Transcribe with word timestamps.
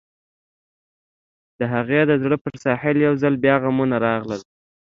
د 1.59 1.61
هغې 1.73 2.01
د 2.09 2.11
زړه 2.23 2.37
پر 2.43 2.53
ساحل 2.63 2.97
يو 3.07 3.13
ځل 3.23 3.33
بيا 3.43 3.55
غمونه 3.63 3.95
راغلل. 4.07 4.41